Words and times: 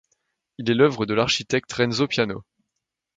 Il 0.57 0.71
est 0.71 0.73
l'œuvre 0.73 1.05
de 1.05 1.13
l'architecte 1.13 1.71
Renzo 1.73 2.07
Piano. 2.07 2.43